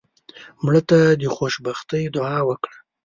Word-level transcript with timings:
مړه 0.63 0.81
ته 0.89 0.99
د 1.21 1.23
خوشبختۍ 1.35 2.03
دعا 2.15 2.37
وکړه 2.47 2.77